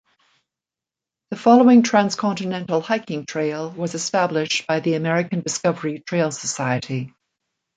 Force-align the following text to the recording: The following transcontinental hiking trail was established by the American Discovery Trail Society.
The 1.29 1.35
following 1.37 1.83
transcontinental 1.83 2.81
hiking 2.81 3.23
trail 3.27 3.69
was 3.69 3.93
established 3.93 4.65
by 4.65 4.79
the 4.79 4.95
American 4.95 5.41
Discovery 5.41 5.99
Trail 5.99 6.31
Society. 6.31 7.13